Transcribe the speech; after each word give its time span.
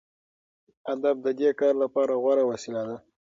ادب 0.93 1.15
د 1.25 1.27
دې 1.39 1.49
کار 1.59 1.73
لپاره 1.83 2.13
غوره 2.21 2.43
وسیله 2.51 2.81
ده. 2.89 2.97